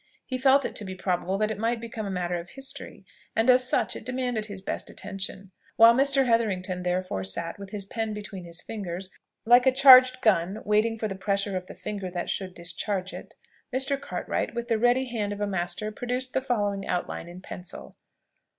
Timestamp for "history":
2.49-3.05